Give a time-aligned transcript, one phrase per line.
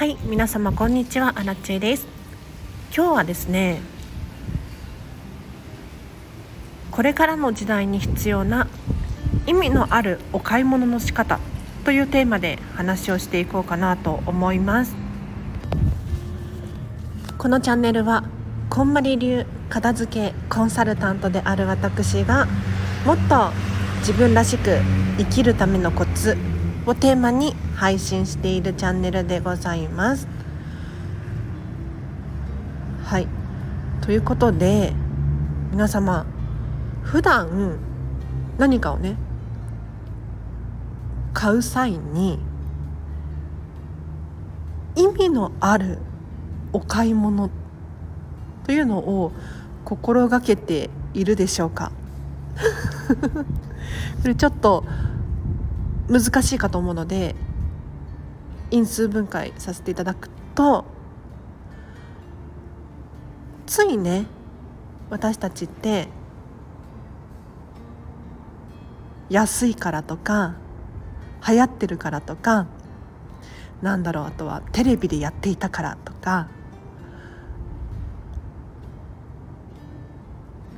[0.00, 1.34] はい皆様こんにちは。
[1.36, 2.06] アラチェです。
[2.96, 3.82] 今日はですね
[6.90, 8.66] これからの時代に必要な
[9.46, 11.38] 意味のあるお買い物の仕方
[11.84, 14.96] というテーマで話をしていこうかなと思います。
[17.36, 18.24] このチャンネルは
[18.70, 22.46] こんまり流片付けコンサルタントである私が
[23.04, 23.50] もっと
[23.98, 24.78] 自分らしく
[25.18, 26.38] 生きるためのコツ
[26.90, 30.26] をテーマに配信しているチャンネルでございます。
[33.04, 33.28] はい
[34.00, 34.92] ということで
[35.70, 36.26] 皆様
[37.02, 37.78] 普段
[38.58, 39.16] 何かをね
[41.32, 42.38] 買う際に
[44.96, 45.98] 意味のある
[46.72, 47.50] お買い物
[48.64, 49.32] というのを
[49.84, 51.92] 心がけているでしょうか
[54.22, 54.84] これちょっと
[56.10, 57.36] 難しいかと思うので
[58.72, 60.84] 因数分解させていただくと
[63.66, 64.26] ついね
[65.08, 66.08] 私たちって
[69.28, 70.56] 安いからとか
[71.46, 72.66] 流行ってるからとか
[73.80, 76.48] なんだろうあとはテレビでやっていたからとか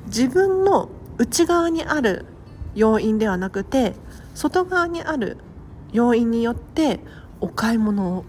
[0.07, 2.27] 自分の内側にある
[2.75, 3.95] 要因ではなくて
[4.35, 5.37] 外側にある
[5.93, 7.01] 要因によって
[7.41, 8.25] お買い物を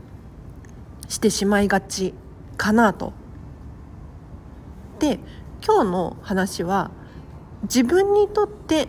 [1.07, 2.13] してしまいがち
[2.57, 3.13] かなと。
[4.99, 5.19] で
[5.65, 6.91] 今日の話は
[7.63, 8.87] 自分にとって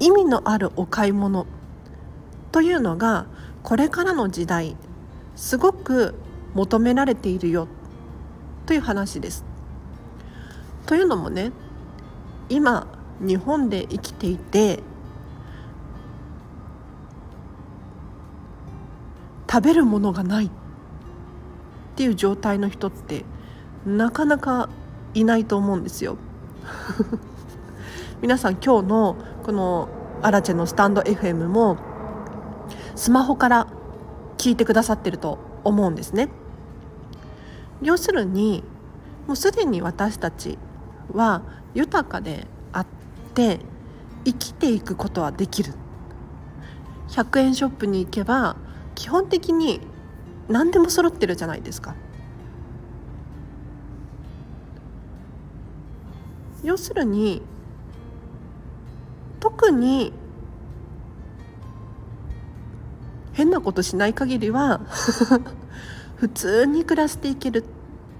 [0.00, 1.46] 意味のあるお買い物
[2.52, 3.26] というのが
[3.62, 4.76] これからの時代
[5.34, 6.14] すごく
[6.54, 7.68] 求められているよ
[8.64, 9.44] という話です。
[10.86, 11.52] というのもね
[12.48, 12.86] 今
[13.20, 14.80] 日本で生きていて
[19.56, 20.50] 食べるものがないっ
[21.96, 23.24] ていう状態の人って
[23.86, 24.68] なかなか
[25.14, 26.18] いないと思うんですよ。
[28.20, 29.88] 皆さん今日のこの
[30.20, 31.78] アラチェのスタンド FM も
[32.96, 33.66] スマホから
[34.36, 36.28] 聞いてくださってると思うんですね。
[37.80, 38.62] 要するに
[39.26, 40.58] もうすでに私たち
[41.14, 41.40] は
[41.72, 42.86] 豊かであっ
[43.32, 43.60] て
[44.26, 45.72] 生きていくことはできる
[47.08, 48.56] 100円ショップに行けば
[48.96, 49.80] 基本的に
[50.48, 51.94] 何でも揃ってるじゃないですか。
[56.64, 57.42] 要するに
[59.38, 60.12] 特に
[63.34, 64.80] 変なことしない限りは
[66.16, 67.62] 普通に暮らしていける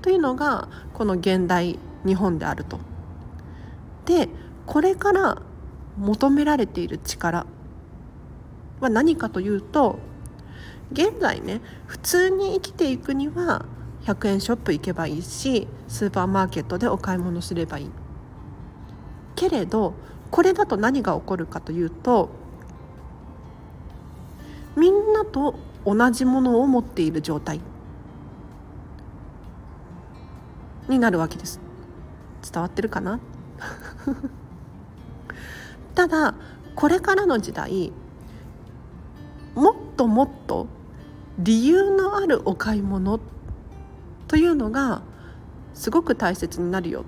[0.02, 2.78] というのがこの現代日本であると。
[4.04, 4.28] で
[4.66, 5.42] これから
[5.98, 7.46] 求められている力
[8.80, 9.98] は何かというと
[10.92, 13.64] 現在ね普通に生きていくには
[14.04, 17.90] 100円ショップ行けばいいしスーパーマーケットでお買い物すればいい。
[19.34, 19.94] けれど
[20.30, 22.30] これだと何が起こるかというと
[24.76, 27.60] みんなと同じものを持っている状態
[30.88, 31.60] になるわけです。
[32.42, 33.18] 伝わってるかな？
[35.94, 36.34] ただ
[36.74, 37.92] これからの時代
[39.56, 40.68] もっともっと
[41.38, 43.18] 理由のあるお買い物
[44.28, 45.02] というのが
[45.74, 47.04] すごく大切になるよ。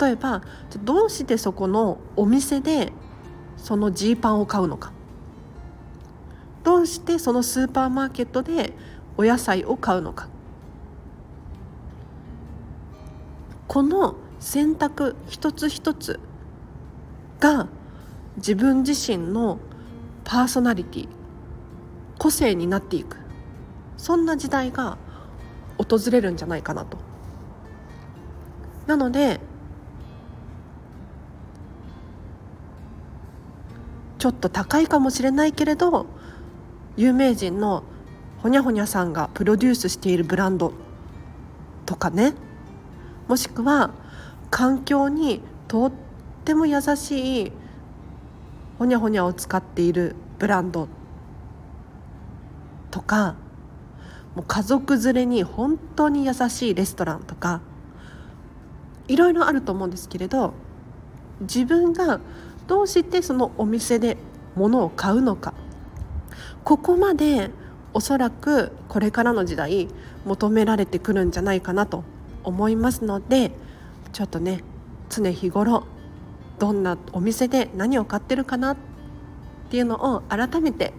[0.00, 0.42] 例えば
[0.84, 2.92] どうしてそこのお店で
[3.56, 4.92] そのジーパンを買うのか。
[6.62, 8.74] どうしてそのスーパーマーケットで
[9.16, 10.28] お野菜を買うのか。
[13.66, 16.20] この選択一つ一つ
[17.40, 17.68] が
[18.36, 19.58] 自分自身の
[20.28, 21.08] パーソナリティ
[22.18, 23.16] 個性になっていく
[23.96, 24.98] そんな時代が
[25.78, 26.98] 訪れるんじゃないかなと。
[28.86, 29.40] なので
[34.18, 36.06] ちょっと高いかもしれないけれど
[36.96, 37.84] 有名人の
[38.42, 40.74] ほにゃほにゃさんがプロデュースしているブランド
[41.86, 42.34] とかね
[43.28, 43.92] もしくは
[44.50, 45.92] 環境にとっ
[46.44, 47.52] ても優しい
[48.78, 50.88] ほにゃほにゃを使っているブランド
[52.90, 53.34] とか
[54.34, 57.60] もう家族連れに本当に優しいレストランとか
[59.08, 60.54] いろいろあると思うんですけれど
[61.40, 62.20] 自分が
[62.66, 64.16] どうしてそのお店で
[64.54, 65.54] 物を買うのか
[66.64, 67.50] ここまで
[67.94, 69.88] おそらくこれからの時代
[70.24, 72.04] 求められてくるんじゃないかなと
[72.44, 73.52] 思いますので
[74.12, 74.62] ちょっとね
[75.08, 75.86] 常日頃
[76.58, 78.76] どんなお店で何を買ってるかなっ
[79.70, 80.92] ていうのを改めて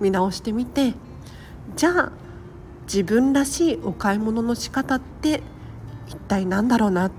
[0.00, 0.94] 見直してみて
[1.76, 2.12] じゃあ
[2.84, 5.42] 自分らしいお買い物の仕方って
[6.08, 7.12] 一体何だろうなっ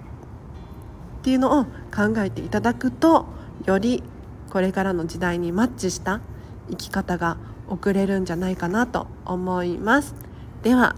[1.21, 3.25] ていうのを考えていただくと
[3.65, 4.03] より
[4.49, 6.21] これからの時代にマッチした
[6.69, 7.37] 生き方が
[7.67, 10.15] 送れるんじゃないかなと思います。
[10.63, 10.95] では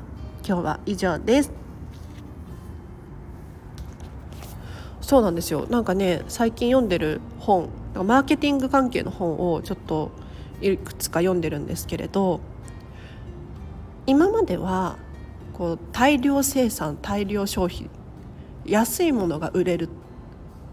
[0.48, 1.61] 今日は以上です。
[5.12, 5.68] そうなんですよ。
[5.70, 10.10] なんかね最近読んでる本マーケティング関係の本をちょっと
[10.62, 12.40] いくつか読んでるんですけれど
[14.06, 14.96] 今までは
[15.52, 17.90] こう大量生産大量消費
[18.64, 19.90] 安いものが売れる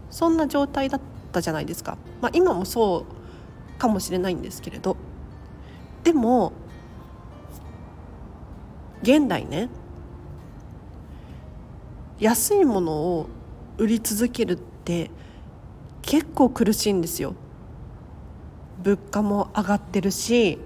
[0.09, 1.01] そんな状態だっ
[1.33, 3.05] たじゃないですか、まあ、今もそ
[3.75, 4.95] うかもしれないんですけれど
[6.05, 6.53] でも
[9.01, 9.67] 現代ね
[12.21, 13.29] 安いものを
[13.79, 15.09] 売り続けるって
[16.01, 17.33] 結構苦しいんですよ。
[18.83, 20.57] 物価も上がってるし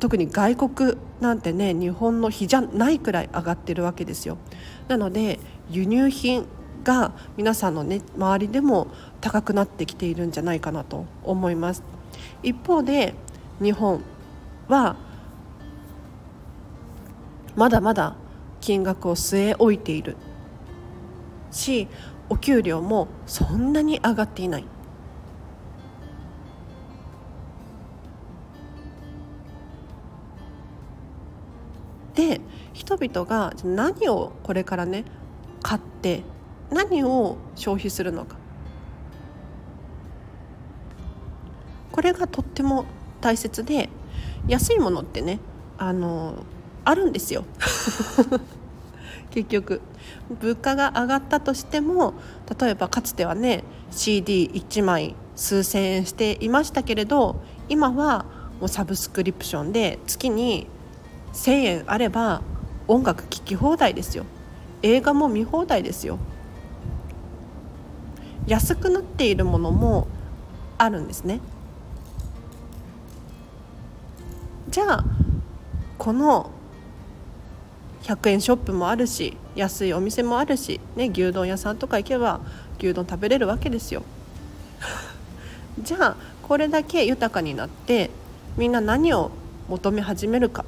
[0.00, 4.36] 特に外国なんてね日本の比じゃないくらい上がってるわけですよ。
[4.86, 6.46] なので輸入品
[6.84, 8.88] が皆さんのね周りでも
[9.20, 11.82] 高くなってきているんじゃないかなと思います。
[12.42, 13.14] 一方で
[13.62, 14.02] 日本
[14.68, 14.96] は
[17.56, 18.14] まだまだ
[18.60, 20.16] 金額を据え置いている
[21.50, 21.88] し
[22.30, 24.64] お給料もそんなに上がっていない。
[32.14, 32.40] で
[32.72, 35.04] 人々が何をこれからね
[35.62, 36.22] 買って
[36.70, 38.36] 何を消費するのか。
[41.92, 42.84] これがとっても
[43.20, 43.88] 大切で
[44.46, 45.40] 安いものってね
[45.78, 46.44] あの
[46.84, 47.44] あるんですよ。
[49.38, 49.80] 結局
[50.40, 52.14] 物価が上がったとしても
[52.58, 53.62] 例えばかつてはね
[53.92, 58.24] CD1 枚数千円していましたけれど今は
[58.58, 60.66] もうサブスクリプションで月に
[61.34, 62.42] 1,000円あれば
[62.88, 64.24] 音楽聴き放題ですよ。
[64.82, 66.18] 映画も見放題ですよ。
[68.48, 70.08] 安くなっているものも
[70.78, 71.38] あるんですね。
[74.68, 75.04] じゃあ
[75.96, 76.50] この
[78.08, 82.40] 100円ショップもあるし安いお店もあるし、ね、牛丼屋さんとか行けば
[82.78, 84.02] 牛丼食べれるわけですよ。
[85.78, 88.10] じゃあこれだけ豊かになって
[88.56, 89.30] みんな何を
[89.68, 90.64] 求め始めるか。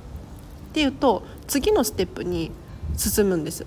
[0.71, 2.53] っていうと次のステップに
[2.99, 3.65] 進むんです。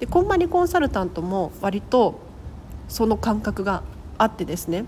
[0.00, 2.18] でこんまりコンサルタントも割と
[2.88, 3.82] その感覚が
[4.16, 4.86] あってですね。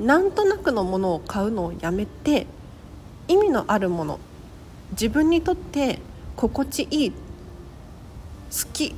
[0.00, 2.46] なんとなくのものを買うのをやめて
[3.28, 4.18] 意味のあるもの
[4.92, 5.98] 自分にとって
[6.36, 7.16] 心地いい好
[8.72, 8.94] き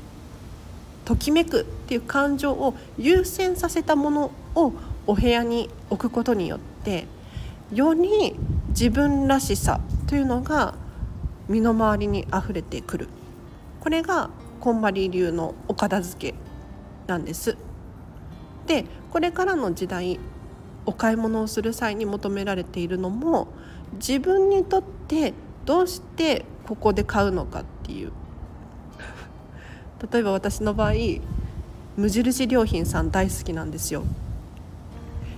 [1.04, 4.72] ときめくっていう感情を優先させたものを
[5.06, 7.06] お部屋に置くことによって
[7.72, 8.36] より
[8.68, 10.74] 自分らしさというのが
[11.48, 13.08] 身の回りにあふれてくる
[13.80, 16.34] これがこんまり流のお片付け
[17.06, 17.56] なんです。
[18.66, 20.20] でこれからの時代
[20.86, 23.48] お買い物をする際に求められているのも
[23.94, 25.34] 自分にとって
[25.64, 28.12] どうしてここで買うのかっていう。
[30.12, 30.92] 例えば私の場合
[31.96, 34.04] 無印良品さん大好きなんですよ。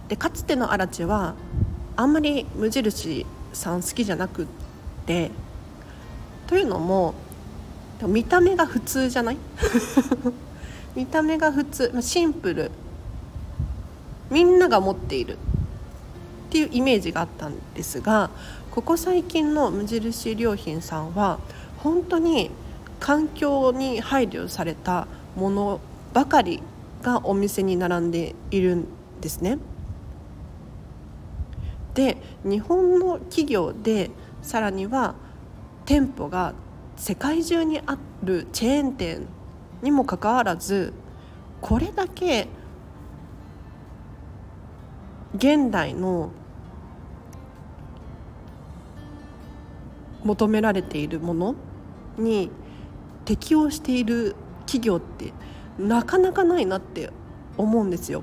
[0.09, 1.35] でかつてのアラチは
[1.97, 4.47] あんまり無印さん好きじゃなくっ
[5.07, 5.31] て
[6.47, 7.15] というのも
[8.07, 9.37] 見た目が普通じゃない？
[10.95, 12.71] 見た目が普通シンプル。
[14.31, 15.37] みんなが持っているっ
[16.51, 18.31] ていうイメージがあったんですが
[18.73, 21.41] ここ最近の無印良品さんは
[21.77, 22.51] 本当に
[23.01, 25.81] 環境に配慮されたもの
[26.15, 26.63] ばかり
[27.03, 28.87] がお店に並んでいるん
[29.21, 29.59] ですね。
[31.93, 34.11] で日本の企業で
[34.41, 35.17] さらには
[35.85, 36.55] 店舗が
[36.97, 39.27] 世界中にあるチェーン店
[39.83, 40.95] にもかかわらず
[41.61, 42.49] これだけ
[45.35, 46.31] 現代の
[50.25, 51.55] 求められているもの
[52.19, 52.51] に
[53.25, 54.37] 適応している
[54.67, 55.33] 企業って
[55.79, 57.11] なかなかないなって
[57.57, 58.23] 思うんですよ。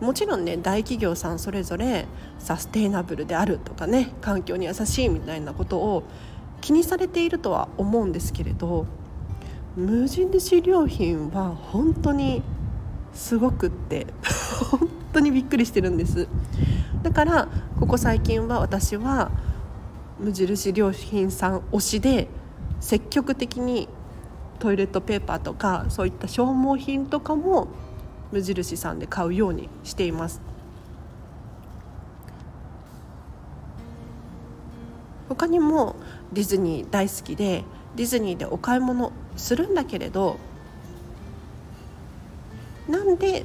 [0.00, 2.06] もちろんね大企業さんそれぞれ
[2.40, 6.02] サステイナブルであるとかね環境に優しいみたいなことを
[6.60, 8.86] 気にされているとは思うんですけれど
[9.76, 12.42] 無印良品は本当に
[13.14, 14.08] すごくって
[14.70, 16.26] 本当にびっくりしてるんです
[17.04, 17.48] だから
[17.78, 19.30] ここ最近は私は
[20.22, 22.28] 無印良品さん推しで
[22.80, 23.88] 積極的に
[24.60, 27.66] トイレットペーパーとかそういった消耗品とかも
[28.30, 30.40] 無印さんで買うようにしています。
[35.28, 35.96] 他にも
[36.32, 37.64] ディズニー大好きで
[37.96, 40.36] ディズニーでお買い物するんだけれど
[42.88, 43.44] なんで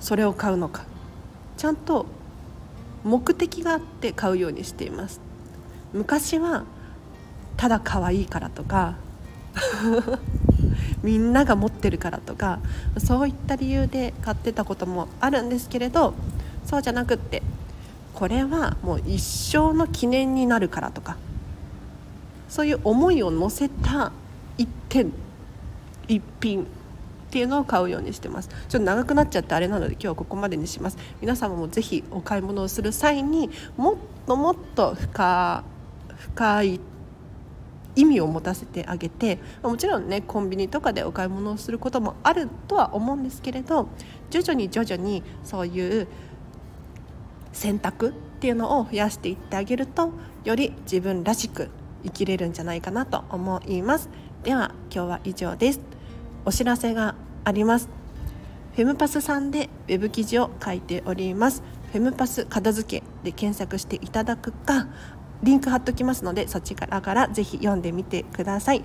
[0.00, 0.84] それを買うのか。
[1.56, 2.04] ちゃんと
[3.04, 5.20] 目的があって買うようにしています。
[5.92, 6.64] 昔は
[7.56, 8.96] ただ可愛いからとか
[11.02, 12.58] みんなが持ってるからとか
[12.98, 16.14] そういった理由で買ってたこともあるんですけれど
[16.64, 17.42] そうじゃなくって
[18.14, 21.16] これはもう一生の記念になるからとか
[22.48, 24.12] そういう思いを乗せた
[24.58, 25.12] 一点
[26.08, 26.66] 一品
[27.34, 28.48] っていうのを買うようにしてます。
[28.48, 30.98] ちょっと長くなっちゃってあれなので今日はここまでにします。
[31.20, 35.64] 皆様もぜひお買い物をする際にもっともっと深
[36.16, 36.80] 深い
[37.96, 43.88] 意味を持たせてあげてもちろんねコンビニとかでお買い物をすることもあるとは思うんですけれど
[44.30, 46.06] 徐々に徐々にそういう
[47.52, 50.12] 選択っていうのを増やしていってあげると
[50.44, 51.68] より自分らしく
[52.04, 54.08] 生きれるんじゃないかなと思います。
[54.44, 55.80] では今日は以上です。
[56.46, 57.14] お知らせが
[57.44, 57.88] あります。
[58.74, 61.62] フェムパスさんでウェブ記事を書いております。
[61.92, 64.88] フェムパス片付けで検索していただくか
[65.42, 68.82] リンク貼っときますのでそちらからぜひ読んでみてください。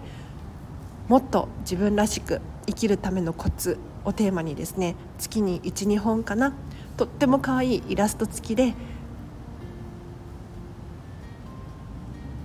[1.07, 6.53] もっと自分らしく生きるためのコツをテーマにですね月に12本かな
[6.97, 8.75] とっても可愛いイラスト付きで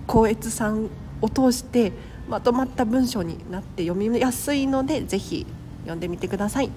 [0.07, 0.89] 光悦さん
[1.21, 1.91] を通して
[2.27, 5.45] まとまった文章になって読みやすいのでぜひ
[5.85, 6.69] 読んでみてください。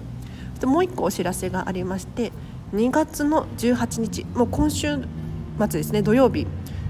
[0.65, 2.31] もう一個お知らせがありまして
[2.73, 4.97] 2月の18日もう今週
[5.57, 6.47] 末ですね土曜日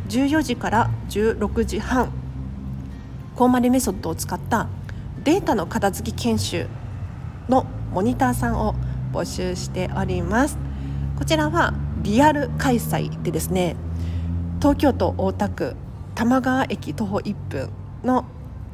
[0.10, 2.12] 14時から16時半
[3.36, 4.68] コーマリメソッドを使った
[5.24, 6.68] データの片付き研修
[7.48, 8.76] のモニターさんを
[9.14, 10.58] 募集しております。
[11.18, 13.76] こちらはリアル開催でですね
[14.60, 15.76] 東京都大田区
[16.16, 17.70] 玉川駅徒歩1分
[18.04, 18.26] の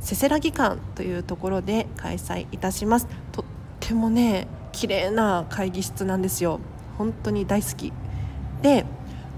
[0.05, 3.07] せせらぎ館というところで開催いたします。
[3.31, 3.45] とっ
[3.79, 6.59] てもね綺麗な会議室なんですよ。
[7.00, 7.91] 本当に大好き。
[8.62, 8.85] で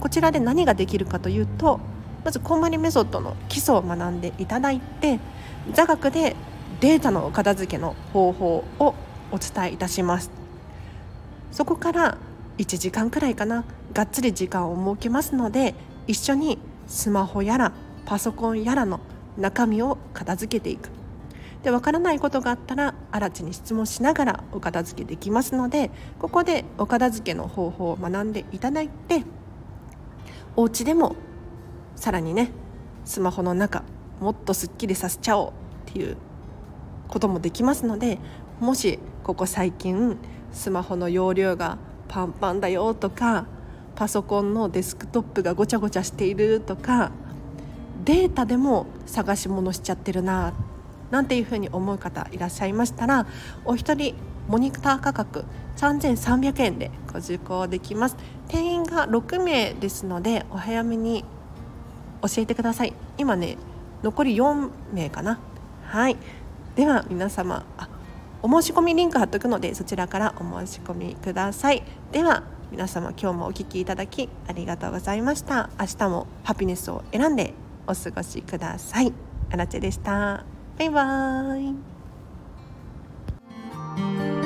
[0.01, 1.79] こちらで何ができるかというと
[2.25, 5.21] まずこんまりメソッドの基礎を学んでいただいて
[5.71, 6.35] 座学で
[6.81, 8.93] データの片付けの方法を
[9.31, 10.31] お伝えいたします。
[11.53, 12.17] そこから
[12.57, 15.75] 1時間くらいかながっつり時間を設けますので
[16.07, 17.71] 一緒にスマホやら
[18.05, 18.99] パソコンやらの
[19.37, 20.89] 中身を片付けていく。
[21.63, 29.23] で分からないことがあったら新地に質問しながらお片付けできますのでここでお片付けの方法を学んでいただいて
[30.55, 31.15] お家でも
[31.95, 32.51] さらにね
[33.05, 33.83] スマホの中
[34.21, 35.49] もっとすっきりさせちゃおう
[35.89, 36.17] っていう
[37.07, 38.19] こともできますので
[38.59, 40.17] もしここ最近
[40.51, 41.77] スマホの容量が
[42.07, 43.45] パンパンだよとか
[43.95, 47.11] パソコンのデスクトップがごちゃごちゃしているとか
[48.07, 50.53] データでも探し物しちゃってるな
[51.11, 53.27] なんていうふうに思う方いらっしゃいましたら
[53.65, 54.15] お一人
[54.47, 55.43] モニター価格
[55.75, 58.15] 3300円でご受講できます。
[58.47, 61.25] 定員が6名ですのでお早めに
[62.21, 62.93] 教えてください。
[63.17, 63.57] 今ね
[64.03, 65.37] 残り4名かな。
[65.83, 66.15] はい。
[66.77, 67.89] では皆様あ
[68.41, 71.83] お申し込みリンク貼っとくのでそちらからお申し込みください。
[72.13, 75.69] では皆様今日もお聴きいただきありがとうございました。
[75.77, 77.53] 明日もハピネスを選んで
[77.87, 79.13] お過ごしください。
[79.51, 80.45] アラチェでした。
[80.77, 81.71] バイバー
[84.33, 84.36] イ。